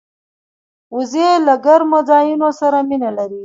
وزې 0.95 1.29
له 1.45 1.53
ګرمو 1.65 1.99
ځایونو 2.09 2.49
سره 2.59 2.77
مینه 2.89 3.09
لري 3.17 3.39